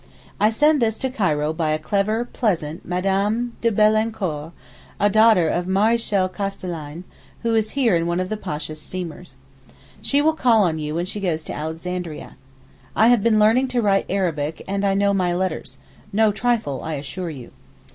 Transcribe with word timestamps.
I 0.39 0.49
send 0.49 0.81
this 0.81 0.97
to 0.97 1.11
Cairo 1.11 1.53
by 1.53 1.69
a 1.69 1.77
clever, 1.77 2.25
pleasant 2.25 2.83
Mme. 2.83 3.51
de 3.61 3.71
Beaulaincourt, 3.71 4.51
a 4.99 5.09
daughter 5.11 5.47
of 5.47 5.67
Maréchal 5.67 6.27
Castellane, 6.33 7.03
who 7.43 7.53
is 7.53 7.77
here 7.77 7.95
in 7.95 8.07
one 8.07 8.19
of 8.19 8.29
the 8.29 8.35
Pasha's 8.35 8.81
steamers. 8.81 9.35
She 10.01 10.19
will 10.19 10.33
call 10.33 10.63
on 10.63 10.79
you 10.79 10.95
when 10.95 11.05
she 11.05 11.19
goes 11.19 11.43
to 11.43 11.53
Alexandria. 11.53 12.35
I 12.95 13.09
have 13.09 13.21
been 13.21 13.37
learning 13.37 13.67
to 13.67 13.81
write 13.83 14.07
Arabic, 14.09 14.63
and 14.67 14.81
know 14.99 15.13
my 15.13 15.35
letters—no 15.35 16.31
trifle, 16.31 16.81
I 16.83 16.95
assure 16.95 17.29
you. 17.29 17.51